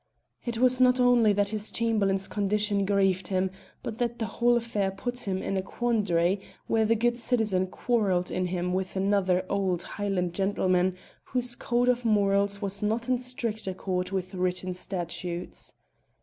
[0.43, 3.51] It was not only that his Chamberlain's condition grieved him,
[3.83, 8.31] but that the whole affair put him in a quandary where the good citizen quarrelled
[8.31, 13.67] in him with another old Highland gentleman whose code of morals was not in strict
[13.67, 15.75] accord with written statutes.